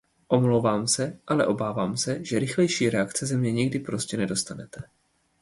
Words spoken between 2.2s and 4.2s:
že rychlejší reakce ze mě někdy prostě